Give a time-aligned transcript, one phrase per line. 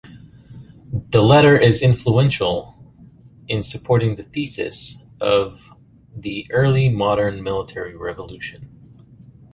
[1.11, 2.73] The letter is influential
[3.49, 5.71] in supporting the thesis of
[6.15, 8.67] the early-modern Military Revolution.